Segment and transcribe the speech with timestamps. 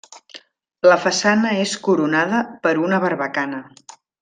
[0.91, 3.63] La façana és coronada per una barbacana.